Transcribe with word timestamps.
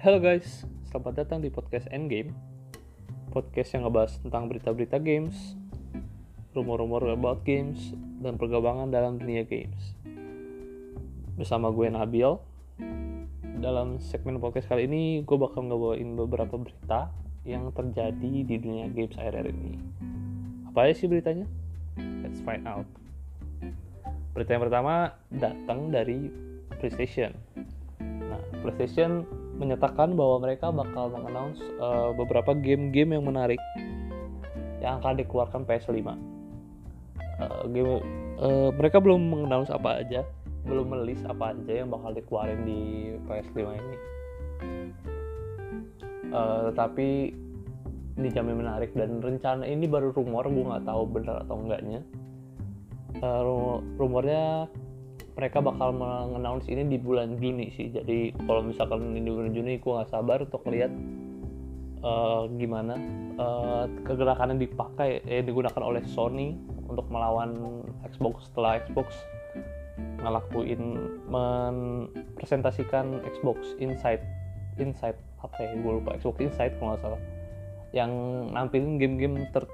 Halo 0.00 0.16
guys, 0.16 0.64
selamat 0.88 1.12
datang 1.12 1.44
di 1.44 1.52
podcast 1.52 1.84
Endgame. 1.92 2.32
Podcast 3.36 3.76
yang 3.76 3.84
ngebahas 3.84 4.16
tentang 4.16 4.48
berita-berita 4.48 4.96
games 4.96 5.60
Rumor-rumor 6.56 7.04
about 7.12 7.44
games 7.44 7.92
Dan 8.16 8.40
perkembangan 8.40 8.88
dalam 8.88 9.20
dunia 9.20 9.44
games. 9.44 9.92
Bersama 11.36 11.68
gue 11.68 11.92
Nabil. 11.92 12.32
Dalam 13.60 14.00
segmen 14.00 14.40
podcast 14.40 14.72
kali 14.72 14.88
ini 14.88 15.20
Gue 15.20 15.36
bakal 15.36 15.68
ngebawain 15.68 16.16
beberapa 16.16 16.56
berita 16.56 17.12
Yang 17.44 17.68
terjadi 17.76 18.32
di 18.48 18.56
dunia 18.56 18.88
games 18.88 19.20
akhir-akhir 19.20 19.52
ini. 19.52 19.76
Apa 20.72 20.88
aja 20.88 20.96
sih 20.96 21.12
beritanya? 21.12 21.44
Let's 22.24 22.40
find 22.40 22.64
out. 22.64 22.88
Berita 24.32 24.56
yang 24.56 24.64
pertama 24.64 25.12
datang 25.28 25.92
dari 25.92 26.32
PlayStation. 26.80 27.36
Nah, 28.00 28.40
PlayStation 28.64 29.39
menyatakan 29.60 30.16
bahwa 30.16 30.40
mereka 30.40 30.72
bakal 30.72 31.12
mengannounce 31.12 31.60
uh, 31.76 32.16
beberapa 32.16 32.56
game-game 32.56 33.12
yang 33.12 33.24
menarik 33.28 33.60
yang 34.80 35.04
akan 35.04 35.20
dikeluarkan 35.20 35.68
PS5. 35.68 36.00
Uh, 36.00 36.16
game, 37.68 38.00
uh, 38.40 38.72
mereka 38.72 38.96
belum 38.98 39.20
mengannounce 39.20 39.68
apa 39.68 40.00
aja, 40.00 40.24
belum 40.64 40.88
melis 40.96 41.20
apa 41.28 41.52
aja 41.52 41.84
yang 41.84 41.92
bakal 41.92 42.16
dikeluarin 42.16 42.64
di 42.64 43.12
PS5 43.28 43.58
ini. 43.60 43.96
Uh, 46.30 46.72
tetapi 46.72 47.36
dijamin 48.20 48.64
menarik 48.64 48.92
dan 48.96 49.20
rencana 49.20 49.64
ini 49.68 49.84
baru 49.84 50.12
rumor, 50.16 50.48
gue 50.48 50.64
nggak 50.64 50.88
tahu 50.88 51.02
benar 51.08 51.44
atau 51.44 51.56
enggaknya. 51.60 52.00
Uh, 53.20 53.82
rumornya 54.00 54.70
mereka 55.40 55.64
bakal 55.64 55.96
mengannounce 55.96 56.68
ini 56.68 56.84
di 56.84 57.00
bulan 57.00 57.40
Juni 57.40 57.72
sih. 57.72 57.88
Jadi 57.88 58.36
kalau 58.44 58.60
misalkan 58.60 59.16
ini 59.16 59.24
di 59.24 59.32
bulan 59.32 59.56
Juni 59.56 59.80
gue 59.80 59.88
nggak 59.88 60.12
sabar 60.12 60.44
untuk 60.44 60.60
lihat 60.68 60.92
uh, 62.04 62.44
gimana 62.60 63.00
uh, 63.40 63.88
kegerakan 64.04 64.52
yang 64.52 64.60
dipakai 64.68 65.24
eh 65.24 65.40
digunakan 65.40 65.80
oleh 65.80 66.04
Sony 66.04 66.60
untuk 66.84 67.08
melawan 67.08 67.80
Xbox. 68.04 68.52
Setelah 68.52 68.84
Xbox 68.84 69.16
ngelakuin 70.20 71.00
mempresentasikan 71.32 73.24
Xbox 73.24 73.80
Inside 73.80 74.20
Inside 74.76 75.16
apa 75.40 75.56
ya 75.56 75.72
gue 75.72 75.92
lupa. 76.04 76.20
Xbox 76.20 76.36
Inside 76.52 76.76
kalau 76.76 76.92
nggak 76.92 77.00
salah. 77.00 77.20
Yang 77.96 78.12
nampilin 78.52 79.00
game-game 79.00 79.36
ter 79.56 79.64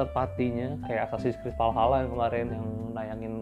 terpatinya 0.00 0.80
kayak 0.88 1.12
Assassin's 1.12 1.36
Creed 1.44 1.52
Valhalla 1.60 2.00
yang 2.00 2.10
kemarin 2.16 2.46
yang 2.48 2.64
nayangin 2.96 3.34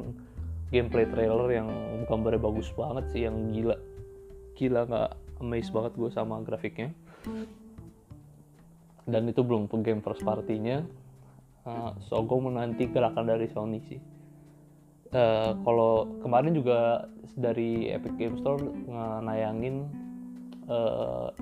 gameplay 0.68 1.08
trailer 1.08 1.48
yang 1.52 1.68
gambarnya 2.08 2.40
bagus 2.40 2.68
banget 2.76 3.04
sih 3.12 3.24
yang 3.24 3.52
gila. 3.52 3.76
Gila 4.56 4.80
nggak 4.88 5.10
amazed 5.40 5.72
banget 5.72 5.92
gue 5.96 6.10
sama 6.12 6.40
grafiknya. 6.44 6.92
Dan 9.08 9.24
itu 9.28 9.40
belum 9.40 9.72
game 9.80 10.04
first 10.04 10.20
partinya 10.20 10.84
uh, 11.68 11.90
so 12.08 12.24
gue 12.24 12.38
menanti 12.40 12.88
gerakan 12.88 13.28
dari 13.28 13.46
Sony 13.52 13.80
sih. 13.86 14.00
Uh, 15.08 15.56
kalau 15.64 16.04
kemarin 16.20 16.52
juga 16.52 17.08
dari 17.32 17.88
Epic 17.88 18.12
Game 18.20 18.36
Store 18.44 18.60
nayangin 19.24 19.88
uh, 20.68 21.32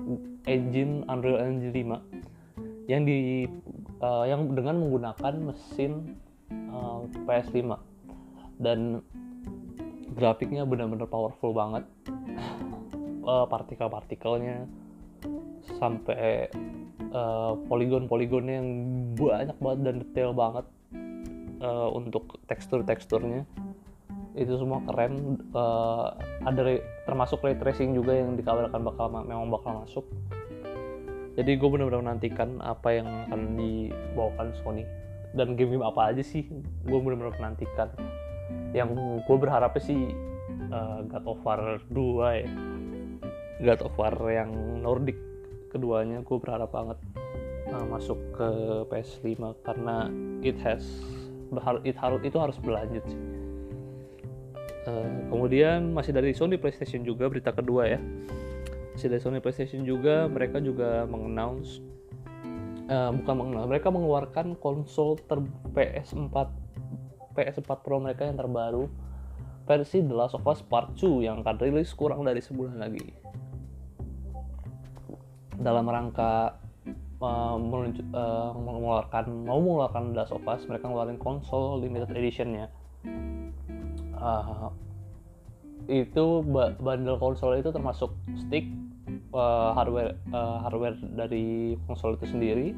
engine 0.47 1.03
Unreal 1.11 1.43
Engine 1.43 1.75
5 1.75 2.87
yang 2.87 3.03
di 3.03 3.43
uh, 3.99 4.23
yang 4.23 4.55
dengan 4.55 4.79
menggunakan 4.79 5.51
mesin 5.51 6.15
uh, 6.71 7.03
PS5 7.27 7.75
dan 8.57 9.05
grafiknya 10.17 10.65
benar-benar 10.65 11.05
powerful 11.05 11.53
banget. 11.53 11.85
Uh, 13.27 13.43
partikel-partikelnya 13.45 14.65
sampai 15.75 16.47
uh, 17.11 17.59
poligon-poligonnya 17.67 18.55
yang 18.63 18.69
banyak 19.19 19.57
banget 19.59 19.79
dan 19.83 19.95
detail 19.99 20.31
banget 20.31 20.65
uh, 21.59 21.91
untuk 21.91 22.39
tekstur-teksturnya. 22.47 23.43
Itu 24.37 24.55
semua 24.55 24.79
keren. 24.87 25.43
Uh, 25.51 26.15
ada 26.47 26.61
re, 26.63 26.79
termasuk 27.03 27.43
ray 27.43 27.59
tracing 27.59 27.93
juga 27.97 28.15
yang 28.15 28.39
dikabarkan 28.39 28.81
bakal 28.85 29.11
memang 29.11 29.51
bakal 29.51 29.83
masuk. 29.83 30.05
Jadi 31.37 31.53
gue 31.53 31.69
benar-benar 31.69 32.01
menantikan 32.01 32.57
apa 32.65 32.97
yang 32.97 33.05
akan 33.29 33.59
dibawakan 33.59 34.55
Sony. 34.63 34.87
Dan 35.35 35.53
game-game 35.53 35.85
apa 35.85 36.15
aja 36.15 36.23
sih 36.23 36.47
gue 36.87 36.97
benar-benar 36.97 37.35
menantikan 37.37 37.91
yang 38.75 38.91
gue 39.23 39.37
berharapnya 39.37 39.81
sih 39.81 40.11
uh, 40.71 41.03
God 41.07 41.25
of 41.25 41.39
War 41.43 41.81
2 41.91 42.41
ya. 42.43 42.49
God 43.57 43.81
of 43.81 43.93
War 43.97 44.13
yang 44.29 44.51
Nordic 44.81 45.17
keduanya 45.73 46.23
gue 46.23 46.37
berharap 46.37 46.71
banget 46.71 46.97
uh, 47.73 47.85
masuk 47.87 48.17
ke 48.35 48.49
PS5 48.87 49.61
karena 49.65 50.07
it 50.45 50.55
has 50.61 50.83
it 51.83 51.95
harus 51.95 52.21
itu 52.23 52.37
harus 52.37 52.57
berlanjut 52.59 53.03
sih. 53.07 53.21
Uh, 54.87 55.27
kemudian 55.27 55.91
masih 55.91 56.15
dari 56.15 56.31
Sony 56.31 56.55
PlayStation 56.55 57.03
juga 57.03 57.27
berita 57.27 57.51
kedua 57.51 57.91
ya. 57.91 57.99
Masih 58.95 59.11
dari 59.11 59.21
Sony 59.21 59.39
PlayStation 59.43 59.83
juga 59.83 60.31
mereka 60.31 60.63
juga 60.63 61.03
mengannounce 61.05 61.83
uh, 62.87 63.11
bukan 63.11 63.33
mengannounce 63.35 63.69
mereka 63.69 63.87
mengeluarkan 63.91 64.55
konsol 64.59 65.19
ter 65.27 65.43
PS4 65.75 66.66
PS4 67.37 67.69
Pro 67.85 68.01
mereka 68.01 68.25
yang 68.25 68.41
terbaru 68.41 68.89
versi 69.69 70.01
The 70.01 70.15
Last 70.15 70.33
of 70.33 70.47
Us 70.49 70.65
Part 70.65 70.97
2 70.97 71.27
yang 71.27 71.45
akan 71.45 71.55
rilis 71.61 71.93
kurang 71.93 72.25
dari 72.25 72.41
sebulan 72.41 72.81
lagi. 72.81 73.13
Dalam 75.59 75.85
rangka 75.85 76.57
uh, 77.21 77.57
uh, 77.59 78.51
mengeluarkan 78.55 79.25
mau 79.45 79.59
mengeluarkan 79.61 80.15
The 80.15 80.17
Last 80.17 80.33
of 80.33 80.47
Us, 80.47 80.63
mereka 80.65 80.89
ngeluarin 80.89 81.19
konsol 81.19 81.83
limited 81.83 82.09
editionnya. 82.15 82.71
Uh, 84.17 84.73
itu 85.87 86.41
bundle 86.81 87.19
konsol 87.21 87.59
itu 87.59 87.69
termasuk 87.69 88.11
stick, 88.47 88.67
uh, 89.35 89.75
hardware 89.75 90.15
uh, 90.31 90.63
hardware 90.63 90.95
dari 91.15 91.75
konsol 91.87 92.15
itu 92.15 92.25
sendiri, 92.27 92.71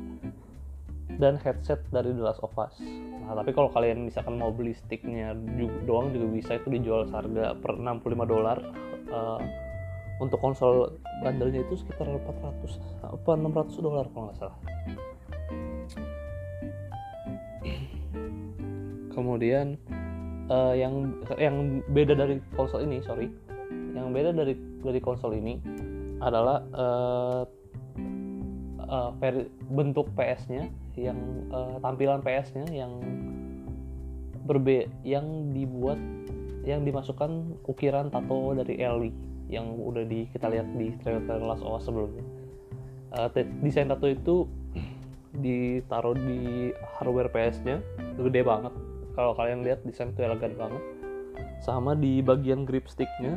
dan 1.19 1.35
headset 1.43 1.83
dari 1.91 2.15
The 2.15 2.23
Last 2.23 2.39
of 2.39 2.55
Us. 2.55 2.79
Nah, 2.79 3.35
tapi 3.35 3.51
kalau 3.51 3.67
kalian 3.69 4.07
misalkan 4.07 4.39
mau 4.39 4.55
beli 4.55 4.71
sticknya 4.71 5.35
doang 5.83 6.15
juga 6.15 6.27
bisa 6.31 6.51
itu 6.55 6.71
dijual 6.71 7.05
seharga 7.11 7.59
per 7.59 7.75
65 7.75 8.23
dolar. 8.25 8.57
Uh, 9.11 9.41
untuk 10.19 10.39
konsol 10.43 10.99
bandelnya 11.23 11.63
itu 11.63 11.79
sekitar 11.79 12.03
400 12.03 13.07
apa 13.07 13.31
600 13.39 13.79
dolar 13.79 14.05
kalau 14.11 14.23
nggak 14.27 14.37
salah. 14.39 14.57
Kemudian 19.15 19.79
uh, 20.51 20.75
yang 20.75 21.15
yang 21.39 21.83
beda 21.91 22.15
dari 22.15 22.43
konsol 22.55 22.83
ini, 22.83 22.99
sorry, 23.03 23.31
yang 23.95 24.11
beda 24.11 24.35
dari 24.35 24.55
dari 24.83 24.99
konsol 24.99 25.35
ini 25.35 25.59
adalah 26.19 26.63
uh, 26.75 27.43
uh, 28.87 29.11
bentuk 29.73 30.07
PS-nya 30.15 30.71
yang 30.95 31.19
uh, 31.51 31.79
tampilan 31.83 32.23
PS-nya 32.23 32.67
yang 32.71 32.91
berbe 34.47 34.89
yang 35.05 35.53
dibuat 35.53 35.99
yang 36.65 36.83
dimasukkan 36.83 37.59
ukiran 37.69 38.11
tato 38.11 38.53
dari 38.57 38.81
Ellie 38.81 39.15
yang 39.49 39.65
udah 39.77 40.05
di 40.05 40.29
kita 40.29 40.49
lihat 40.49 40.67
di 40.77 40.93
trailer-trailer 41.01 41.45
Last 41.45 41.65
of 41.65 41.81
sebelumnya. 41.81 42.21
Uh, 43.09 43.29
desain 43.65 43.89
tato 43.89 44.05
itu 44.05 44.45
ditaruh 45.43 46.13
di 46.13 46.69
hardware 46.97 47.33
PS-nya 47.33 47.81
gede 48.21 48.41
banget. 48.45 48.73
Kalau 49.17 49.33
kalian 49.33 49.65
lihat 49.65 49.81
desain 49.83 50.13
itu 50.13 50.21
elegan 50.21 50.53
banget. 50.53 50.83
Sama 51.65 51.97
di 51.97 52.21
bagian 52.21 52.63
grip 52.63 52.85
stick-nya 52.87 53.35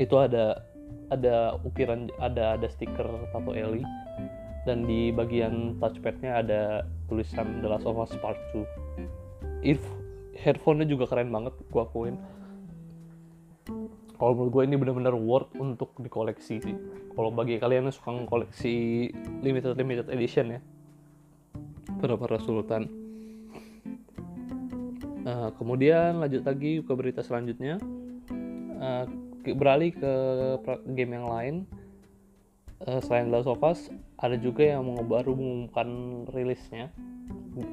itu 0.00 0.16
ada 0.18 0.71
ada 1.12 1.60
ukiran 1.62 2.08
ada 2.16 2.56
ada 2.56 2.66
stiker 2.66 3.06
tato 3.30 3.52
Ellie 3.52 3.84
dan 4.64 4.86
di 4.86 5.10
bagian 5.10 5.76
touchpadnya 5.82 6.40
ada 6.40 6.60
tulisan 7.10 7.60
The 7.60 7.68
Last 7.68 7.84
of 7.84 7.98
Us 7.98 8.14
Part 8.18 8.38
2 8.54 8.64
If 9.62 9.82
headphone-nya 10.38 10.88
juga 10.90 11.06
keren 11.06 11.30
banget 11.30 11.54
gue 11.70 11.82
akuin. 11.82 12.18
Kalau 14.18 14.38
menurut 14.38 14.50
gue 14.54 14.62
ini 14.66 14.74
benar-benar 14.78 15.14
worth 15.18 15.54
untuk 15.58 15.94
dikoleksi 15.98 16.62
sih. 16.62 16.76
Kalau 17.14 17.30
bagi 17.30 17.58
kalian 17.58 17.90
yang 17.90 17.94
suka 17.94 18.26
koleksi 18.26 19.06
limited 19.42 19.78
limited 19.78 20.10
edition 20.10 20.58
ya. 20.58 20.60
Para 22.02 22.18
para 22.18 22.42
sultan 22.42 23.02
uh, 25.26 25.50
kemudian 25.56 26.18
lanjut 26.18 26.42
lagi 26.42 26.82
ke 26.82 26.92
berita 26.94 27.22
selanjutnya. 27.22 27.78
Uh, 28.78 29.06
beralih 29.42 29.90
ke 29.90 30.12
game 30.94 31.18
yang 31.18 31.26
lain 31.26 31.54
uh, 32.86 33.00
selain 33.02 33.30
The 33.30 33.42
Last 33.42 33.50
of 33.50 33.62
Us 33.62 33.80
ada 34.22 34.38
juga 34.38 34.62
yang 34.62 34.86
baru 35.06 35.34
mengumumkan 35.34 35.88
rilisnya 36.30 36.94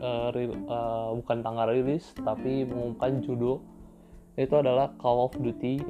uh, 0.01 0.33
real, 0.33 0.57
uh, 0.65 1.13
bukan 1.17 1.45
tanggal 1.45 1.67
rilis 1.73 2.13
tapi 2.17 2.65
mengumumkan 2.65 3.21
judul 3.21 3.61
itu 4.39 4.55
adalah 4.55 4.93
Call 4.97 5.29
of 5.29 5.35
Duty 5.35 5.83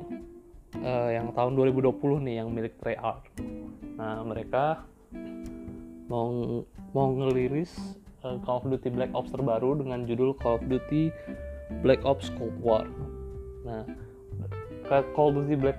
uh, 0.81 1.09
yang 1.13 1.31
tahun 1.37 1.53
2020 1.53 2.25
nih 2.25 2.35
yang 2.41 2.49
milik 2.49 2.73
Treyarch. 2.81 3.29
Nah 3.99 4.25
mereka 4.25 4.83
mau 6.09 6.63
mau 6.97 7.07
ngeliris 7.13 7.69
uh, 8.25 8.41
Call 8.41 8.65
of 8.65 8.65
Duty 8.67 8.89
Black 8.89 9.13
Ops 9.13 9.29
terbaru 9.29 9.77
dengan 9.77 10.09
judul 10.09 10.33
Call 10.41 10.57
of 10.57 10.65
Duty 10.65 11.13
Black 11.85 12.01
Ops 12.01 12.33
Cold 12.33 12.57
War. 12.59 12.89
Nah 13.61 13.85
Call 14.89 15.37
of 15.37 15.45
Duty 15.45 15.53
Black 15.53 15.77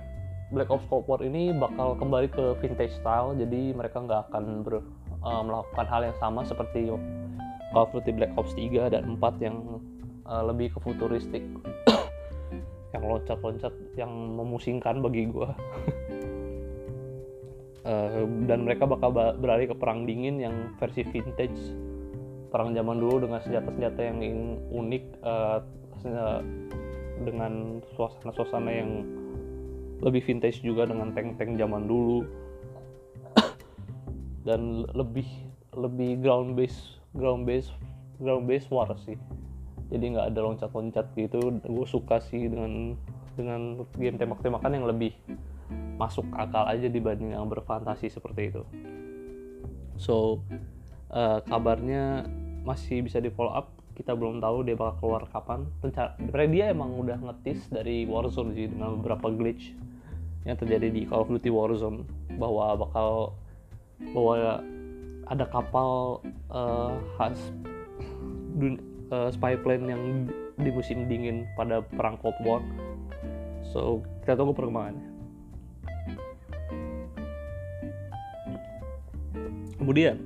Black 0.51 0.67
Ops 0.67 0.83
Cold 0.91 1.07
War 1.07 1.19
ini 1.23 1.55
bakal 1.55 1.95
kembali 1.95 2.27
ke 2.31 2.59
vintage 2.59 2.91
style, 2.99 3.35
jadi 3.39 3.71
mereka 3.71 4.03
nggak 4.03 4.31
akan 4.31 4.67
ber, 4.67 4.83
uh, 5.23 5.43
melakukan 5.43 5.87
hal 5.87 6.01
yang 6.11 6.17
sama 6.19 6.43
seperti 6.43 6.91
Call 7.71 7.87
of 7.87 7.91
Duty 7.95 8.11
Black 8.11 8.31
Ops 8.35 8.51
3 8.55 8.91
dan 8.91 9.15
4 9.15 9.39
yang 9.39 9.79
uh, 10.27 10.43
lebih 10.47 10.75
ke 10.75 10.79
futuristik. 10.83 11.43
Yang 12.91 13.07
loncat-loncat 13.07 13.71
yang 13.95 14.11
memusingkan 14.11 14.99
bagi 14.99 15.31
gue 15.31 15.47
uh, 17.87 18.27
dan 18.51 18.67
mereka 18.67 18.83
bakal 18.83 19.15
beralih 19.15 19.71
ke 19.71 19.75
perang 19.79 20.03
dingin 20.03 20.43
yang 20.43 20.75
versi 20.75 21.07
vintage. 21.07 21.55
Perang 22.51 22.75
zaman 22.75 22.99
dulu 22.99 23.23
dengan 23.23 23.39
senjata-senjata 23.39 23.99
yang 24.03 24.19
unik 24.75 25.03
uh, 25.23 25.63
dengan 27.21 27.83
suasana-suasana 27.95 28.71
yang 28.71 29.05
lebih 30.01 30.25
vintage 30.25 30.65
juga 30.65 30.89
dengan 30.89 31.13
tank-tank 31.13 31.55
zaman 31.55 31.85
dulu. 31.85 32.25
Dan 34.47 34.89
lebih 34.97 35.27
lebih 35.71 36.19
ground 36.19 36.59
base 36.59 36.99
ground 37.15 37.47
base 37.47 37.71
ground 38.19 38.49
base 38.49 38.67
war 38.73 38.91
sih. 39.05 39.15
Jadi 39.91 40.15
nggak 40.15 40.33
ada 40.33 40.39
loncat-loncat 40.41 41.05
gitu. 41.15 41.61
Gue 41.61 41.85
suka 41.87 42.19
sih 42.23 42.47
dengan 42.47 42.95
dengan 43.35 43.83
game 43.95 44.19
tembak-tembakan 44.19 44.71
yang 44.75 44.87
lebih 44.87 45.15
masuk 45.95 46.25
akal 46.35 46.67
aja 46.67 46.89
dibanding 46.91 47.31
yang 47.31 47.47
berfantasi 47.47 48.09
seperti 48.11 48.51
itu. 48.51 48.63
So 50.01 50.41
uh, 51.13 51.43
kabarnya 51.45 52.25
masih 52.65 53.05
bisa 53.05 53.21
di 53.21 53.29
follow 53.29 53.53
up 53.53 53.69
kita 54.01 54.17
belum 54.17 54.41
tahu 54.41 54.65
dia 54.65 54.73
bakal 54.73 54.97
keluar 54.97 55.23
kapan 55.29 55.69
Rencana, 55.85 56.17
dia 56.49 56.73
emang 56.73 56.89
udah 56.97 57.21
ngetis 57.21 57.69
dari 57.69 58.09
Warzone 58.09 58.57
sih 58.57 58.65
dengan 58.65 58.97
beberapa 58.97 59.29
glitch 59.29 59.77
yang 60.41 60.57
terjadi 60.57 60.89
di 60.89 61.05
Call 61.05 61.21
of 61.21 61.29
Duty 61.29 61.53
Warzone 61.53 62.01
bahwa 62.41 62.81
bakal 62.81 63.37
bahwa 64.01 64.65
ada 65.29 65.45
kapal 65.45 66.17
uh, 66.49 66.97
khas 67.21 67.37
uh, 69.13 69.29
spy 69.29 69.53
plane 69.61 69.85
yang 69.85 70.01
di 70.57 70.73
musim 70.73 71.05
dingin 71.05 71.45
pada 71.53 71.85
perang 71.85 72.17
Cold 72.17 72.41
War. 72.41 72.65
So 73.69 74.01
kita 74.25 74.33
tunggu 74.33 74.57
perkembangannya. 74.57 75.13
Kemudian 79.77 80.17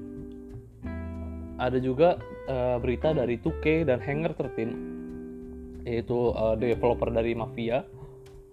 ada 1.60 1.75
juga 1.80 2.19
uh, 2.50 2.77
berita 2.81 3.13
dari 3.13 3.38
2K 3.39 3.88
dan 3.88 4.00
Hanger 4.01 4.33
13 4.38 5.86
yaitu 5.86 6.33
uh, 6.33 6.57
developer 6.57 7.13
dari 7.13 7.38
Mafia. 7.38 7.86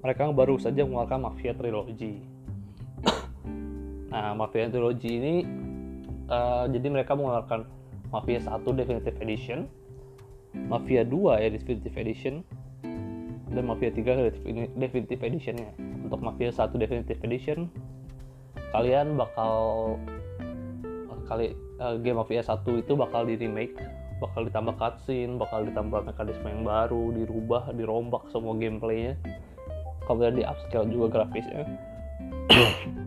Mereka 0.05 0.35
baru 0.37 0.61
saja 0.61 0.85
mengeluarkan 0.85 1.25
Mafia 1.25 1.57
Trilogy. 1.57 2.21
nah, 4.13 4.37
Mafia 4.37 4.69
Trilogy 4.69 5.13
ini 5.17 5.35
uh, 6.29 6.69
jadi 6.69 6.87
mereka 6.93 7.17
mengeluarkan 7.17 7.65
Mafia 8.13 8.45
1 8.45 8.61
Definitive 8.77 9.17
Edition, 9.25 9.65
Mafia 10.53 11.09
2 11.09 11.41
ya 11.41 11.49
Definitive 11.49 11.97
Edition 11.97 12.35
dan 13.53 13.65
Mafia 13.69 13.89
3 13.89 14.77
Definitive 14.77 15.23
Editionnya 15.25 15.73
untuk 16.05 16.21
Mafia 16.21 16.53
1 16.53 16.77
Definitive 16.77 17.21
Edition 17.25 17.73
kalian 18.73 19.17
bakal 19.21 19.97
kali 21.29 21.57
uh, 21.83 21.99
game 21.99 22.23
Mafia 22.23 22.47
1 22.47 22.63
itu 22.79 22.95
bakal 22.95 23.27
di 23.27 23.35
remake 23.35 23.75
bakal 24.23 24.47
ditambah 24.47 24.79
cutscene 24.79 25.35
bakal 25.35 25.67
ditambah 25.67 26.07
mekanisme 26.07 26.47
yang 26.47 26.63
baru 26.63 27.11
dirubah 27.11 27.75
dirombak 27.75 28.31
semua 28.31 28.55
gameplaynya. 28.55 29.19
Kemudian 30.07 30.39
di 30.39 30.47
upscale 30.47 30.87
juga 30.91 31.07
grafisnya. 31.11 31.67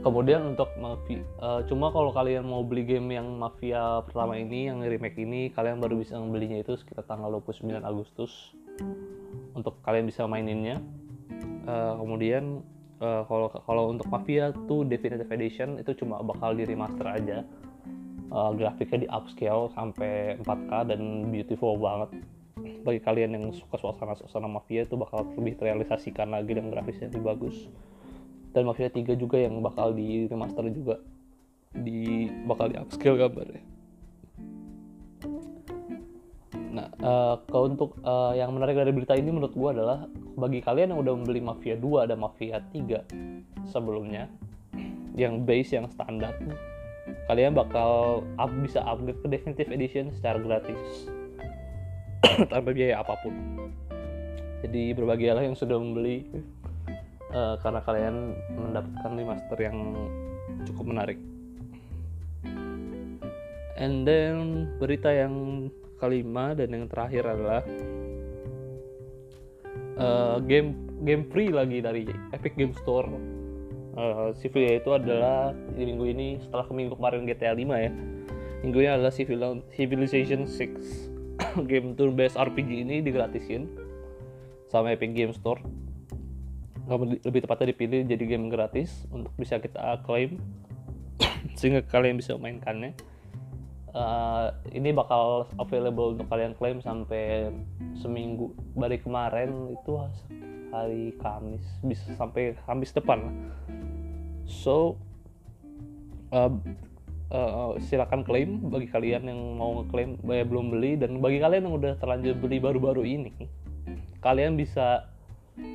Kemudian 0.00 0.56
untuk 0.56 0.72
Mafia 0.80 1.20
uh, 1.44 1.60
cuma 1.68 1.92
kalau 1.92 2.10
kalian 2.10 2.48
mau 2.48 2.64
beli 2.64 2.88
game 2.88 3.14
yang 3.14 3.36
Mafia 3.36 4.00
pertama 4.02 4.34
ini 4.40 4.72
yang 4.72 4.80
remake 4.80 5.20
ini 5.20 5.52
kalian 5.52 5.76
baru 5.78 6.00
bisa 6.00 6.16
membelinya 6.16 6.56
itu 6.58 6.74
sekitar 6.74 7.04
tanggal 7.06 7.38
29 7.38 7.84
Agustus. 7.84 8.32
Untuk 9.54 9.76
kalian 9.84 10.08
bisa 10.08 10.24
maininnya 10.24 10.80
uh, 11.68 12.00
kemudian 12.00 12.64
uh, 13.00 13.22
kalau 13.64 13.84
untuk 13.90 14.06
Mafia 14.12 14.52
tuh 14.68 14.84
Definitive 14.84 15.32
Edition 15.32 15.80
itu 15.80 15.96
cuma 16.04 16.20
bakal 16.20 16.54
di 16.54 16.68
remaster 16.68 17.08
aja. 17.08 17.38
Uh, 18.30 18.54
grafiknya 18.54 19.04
di 19.04 19.08
upscale 19.10 19.74
sampai 19.74 20.38
4K 20.46 20.94
dan 20.94 21.32
beautiful 21.34 21.74
banget. 21.80 22.22
Bagi 22.86 23.00
kalian 23.02 23.34
yang 23.34 23.44
suka 23.50 23.80
suasana-suasana 23.80 24.46
Mafia 24.46 24.86
itu 24.86 24.94
bakal 24.94 25.26
lebih 25.34 25.58
terrealisasikan 25.58 26.30
lagi 26.30 26.54
dan 26.54 26.70
grafisnya 26.70 27.10
lebih 27.10 27.24
bagus. 27.26 27.56
Dan 28.54 28.70
Mafia 28.70 28.86
3 28.86 29.18
juga 29.18 29.42
yang 29.42 29.58
bakal 29.58 29.96
di 29.96 30.30
remaster 30.30 30.62
juga. 30.70 31.02
Di 31.74 32.30
bakal 32.46 32.70
di 32.70 32.76
upscale 32.78 33.18
gambarnya. 33.18 33.62
Nah 36.70 36.86
uh, 37.02 37.34
kalau 37.50 37.66
untuk 37.66 37.98
uh, 38.06 38.30
yang 38.38 38.54
menarik 38.54 38.78
dari 38.78 38.94
berita 38.94 39.18
ini 39.18 39.34
menurut 39.34 39.54
gue 39.54 39.70
adalah 39.74 40.06
bagi 40.40 40.64
kalian 40.64 40.96
yang 40.96 41.00
udah 41.04 41.14
membeli 41.20 41.44
Mafia 41.44 41.76
2 41.76 42.08
dan 42.08 42.18
Mafia 42.18 42.64
3 42.72 43.68
sebelumnya 43.68 44.32
yang 45.14 45.44
base 45.44 45.76
yang 45.76 45.86
standar 45.92 46.32
kalian 47.28 47.52
bakal 47.52 48.22
up, 48.40 48.50
bisa 48.64 48.80
upgrade 48.82 49.20
ke 49.20 49.26
Definitive 49.28 49.70
Edition 49.70 50.08
secara 50.16 50.40
gratis 50.40 50.80
tanpa 52.50 52.72
biaya 52.72 53.04
apa 53.04 53.14
pun 53.20 53.34
jadi 54.60 54.92
berbahagialah 54.92 55.44
yang 55.44 55.56
sudah 55.56 55.80
membeli 55.80 56.24
uh, 57.32 57.56
karena 57.64 57.80
kalian 57.80 58.36
mendapatkan 58.52 59.10
remaster 59.16 59.58
yang 59.58 59.78
cukup 60.68 60.84
menarik. 60.84 61.18
And 63.80 64.04
then 64.04 64.68
berita 64.76 65.08
yang 65.08 65.66
kelima 65.96 66.52
dan 66.52 66.76
yang 66.76 66.84
terakhir 66.92 67.24
adalah 67.24 67.64
uh, 69.96 70.38
game 70.44 70.76
game 71.02 71.26
free 71.32 71.50
lagi 71.50 71.80
dari 71.80 72.06
Epic 72.34 72.54
Game 72.54 72.76
Store. 72.84 73.08
Uh, 73.90 74.30
itu 74.38 74.90
adalah 74.94 75.50
di 75.74 75.82
minggu 75.82 76.04
ini 76.06 76.38
setelah 76.38 76.62
ke 76.62 76.72
minggu 76.72 76.94
kemarin 76.94 77.26
GTA 77.26 77.58
5 77.58 77.66
ya. 77.74 77.90
Minggu 78.60 78.78
ini 78.78 78.90
adalah 78.92 79.10
Civil, 79.10 79.64
Civilization 79.74 80.46
6 80.46 81.10
game 81.70 81.96
turn 81.98 82.14
based 82.14 82.38
RPG 82.38 82.86
ini 82.86 83.02
digratisin 83.02 83.66
sama 84.70 84.94
Epic 84.94 85.16
Game 85.16 85.34
Store 85.34 85.58
lebih 86.98 87.46
tepatnya 87.46 87.70
dipilih 87.70 88.02
jadi 88.02 88.24
game 88.26 88.50
gratis 88.50 89.06
untuk 89.14 89.30
bisa 89.38 89.62
kita 89.62 90.02
klaim 90.02 90.42
sehingga 91.58 91.86
kalian 91.86 92.18
bisa 92.18 92.34
mainkannya 92.34 92.98
uh, 93.94 94.54
ini 94.70 94.90
bakal 94.94 95.48
available 95.58 96.14
untuk 96.16 96.26
kalian 96.30 96.54
klaim 96.56 96.78
sampai 96.82 97.50
seminggu. 97.98 98.54
Dari 98.74 98.98
kemarin 99.02 99.74
itu 99.74 99.92
hari 100.70 101.14
Kamis 101.18 101.64
bisa 101.82 102.14
sampai 102.14 102.54
Kamis 102.66 102.94
depan. 102.94 103.26
So 104.46 104.98
uh, 106.34 106.50
uh, 107.30 107.78
silakan 107.82 108.26
klaim 108.26 108.70
bagi 108.70 108.90
kalian 108.90 109.30
yang 109.30 109.40
mau 109.58 109.82
ngeklaim 109.82 110.18
bayar 110.22 110.46
belum 110.46 110.66
beli. 110.74 110.98
Dan 110.98 111.18
bagi 111.18 111.38
kalian 111.42 111.70
yang 111.70 111.76
udah 111.78 111.92
terlanjur 111.98 112.34
beli 112.38 112.58
baru-baru 112.62 113.02
ini 113.06 113.32
kalian 114.20 114.54
bisa 114.56 115.08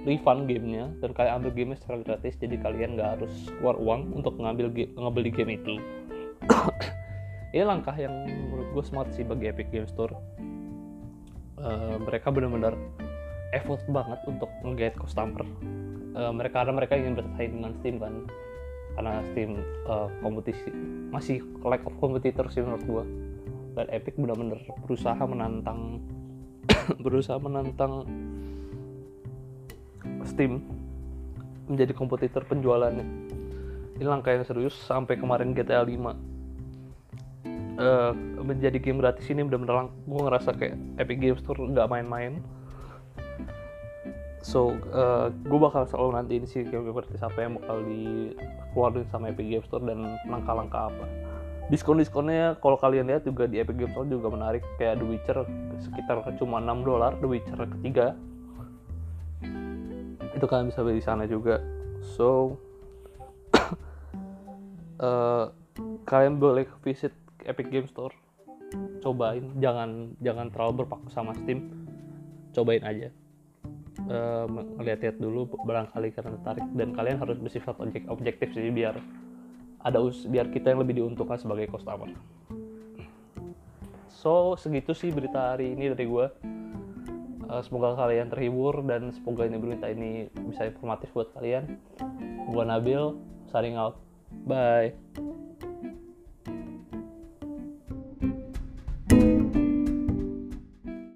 refund 0.05 0.45
gamenya 0.45 0.89
dan 1.01 1.13
kalian 1.13 1.33
ambil 1.41 1.51
gamenya 1.53 1.77
secara 1.81 2.01
gratis. 2.05 2.37
Jadi 2.37 2.55
kalian 2.61 2.97
nggak 2.97 3.09
harus 3.19 3.33
keluar 3.57 3.77
uang 3.77 4.13
untuk 4.13 4.37
ngambil 4.37 4.71
ngebeli 4.95 5.31
game 5.33 5.57
itu 5.57 5.75
ini 7.55 7.63
langkah 7.63 7.95
yang 7.95 8.11
menurut 8.27 8.67
gue 8.75 8.83
smart 8.83 9.15
sih 9.15 9.23
bagi 9.23 9.47
Epic 9.47 9.71
Game 9.71 9.87
Store. 9.87 10.11
Uh, 11.55 11.95
mereka 12.03 12.27
benar-benar 12.27 12.75
effort 13.55 13.79
banget 13.87 14.19
untuk 14.27 14.51
nge 14.59 14.91
customer. 14.99 15.47
Uh, 16.11 16.35
mereka 16.35 16.67
karena 16.67 16.75
mereka 16.75 16.99
ingin 16.99 17.15
bersaing 17.15 17.55
dengan 17.55 17.71
Steam 17.79 17.95
kan. 18.03 18.27
Karena 18.99 19.23
Steam 19.31 19.63
uh, 19.87 20.11
kompetisi 20.19 20.67
masih 21.15 21.39
lack 21.63 21.79
of 21.87 21.95
competitor 22.03 22.43
sih 22.51 22.59
menurut 22.59 22.83
gue 22.83 23.03
dan 23.79 23.87
Epic 23.87 24.19
benar-benar 24.19 24.59
berusaha 24.83 25.19
menantang 25.23 26.03
berusaha 27.07 27.39
menantang 27.39 28.03
Steam 30.27 30.59
menjadi 31.71 31.95
kompetitor 31.95 32.43
penjualannya. 32.51 33.07
Ini 33.95 34.03
langkah 34.03 34.35
yang 34.35 34.43
serius 34.43 34.75
sampai 34.75 35.15
kemarin 35.15 35.55
GTA 35.55 35.87
5 35.87 36.34
uh, 37.79 38.11
eh, 38.11 38.43
menjadi 38.43 38.77
game 38.79 38.99
gratis 38.99 39.27
ini 39.27 39.43
benar-benar 39.43 39.91
gue 39.91 40.21
ngerasa 40.21 40.49
kayak 40.55 40.75
Epic 40.99 41.17
Games 41.19 41.41
Store 41.43 41.59
nggak 41.59 41.87
main-main. 41.91 42.39
So 44.45 44.77
uh, 44.93 45.33
gue 45.33 45.59
bakal 45.59 45.89
selalu 45.89 46.09
nanti 46.21 46.37
ini 46.37 46.45
sih 46.45 46.61
game 46.61 46.85
gratis 46.85 47.17
apa 47.25 47.41
yang 47.41 47.57
bakal 47.57 47.81
dikeluarin 47.81 49.07
sama 49.09 49.33
Epic 49.33 49.47
Games 49.49 49.65
Store 49.65 49.83
dan 49.83 50.17
langkah-langkah 50.29 50.93
apa. 50.93 51.05
Diskon-diskonnya 51.73 52.61
kalau 52.61 52.77
kalian 52.77 53.09
lihat 53.09 53.25
juga 53.25 53.49
di 53.49 53.57
Epic 53.57 53.73
Games 53.73 53.97
Store 53.97 54.05
juga 54.05 54.29
menarik 54.29 54.61
kayak 54.77 55.01
The 55.01 55.05
Witcher 55.09 55.37
sekitar 55.81 56.21
cuma 56.37 56.61
6 56.61 56.85
dolar 56.85 57.17
The 57.17 57.25
Witcher 57.25 57.57
ketiga. 57.57 58.13
Itu 60.37 60.45
kalian 60.45 60.69
bisa 60.69 60.85
beli 60.85 61.01
di 61.01 61.05
sana 61.05 61.25
juga. 61.25 61.57
So 62.05 62.61
uh, 65.01 65.49
kalian 66.09 66.37
boleh 66.37 66.69
visit 66.85 67.24
Epic 67.45 67.69
Games 67.69 67.89
Store. 67.93 68.13
Cobain 68.99 69.55
jangan 69.61 70.17
jangan 70.19 70.49
terlalu 70.51 70.83
berpaku 70.83 71.07
sama 71.13 71.37
Steam. 71.37 71.71
Cobain 72.51 72.83
aja. 72.83 73.09
Uh, 74.05 74.45
lihat-lihat 74.83 75.17
dulu 75.17 75.47
barangkali 75.63 76.11
karena 76.11 76.35
tertarik 76.37 76.67
dan 76.75 76.91
kalian 76.91 77.17
harus 77.17 77.39
bersifat 77.39 77.79
objek 77.79 78.05
objektif 78.11 78.51
sih 78.51 78.67
biar 78.69 78.99
ada 79.81 79.97
us 80.03 80.27
biar 80.27 80.51
kita 80.51 80.75
yang 80.75 80.83
lebih 80.83 80.99
diuntungkan 80.99 81.39
sebagai 81.39 81.71
customer. 81.71 82.11
So 84.11 84.59
segitu 84.59 84.91
sih 84.91 85.13
berita 85.15 85.55
hari 85.55 85.77
ini 85.77 85.95
dari 85.95 86.05
gue 86.09 86.25
uh, 87.49 87.61
semoga 87.63 87.95
kalian 87.95 88.33
terhibur 88.33 88.81
dan 88.83 89.13
semoga 89.13 89.45
ini 89.45 89.57
berita 89.61 89.87
ini 89.87 90.27
bisa 90.49 90.67
informatif 90.67 91.13
buat 91.15 91.31
kalian. 91.37 91.79
Gue 92.51 92.63
Nabil 92.65 93.15
signing 93.49 93.79
out. 93.79 94.01
Bye 94.43 95.34